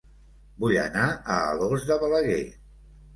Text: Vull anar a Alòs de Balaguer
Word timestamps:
Vull 0.63 0.77
anar 0.83 1.03
a 1.33 1.35
Alòs 1.49 1.85
de 1.91 1.99
Balaguer 2.05 2.41